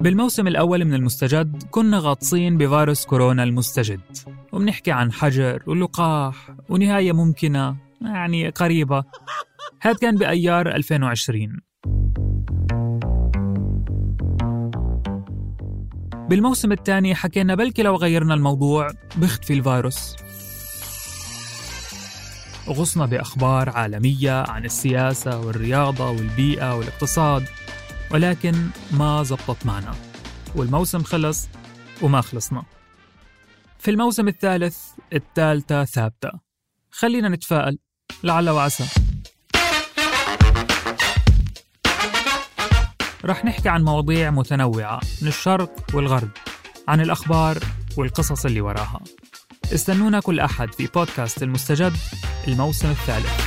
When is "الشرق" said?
45.28-45.72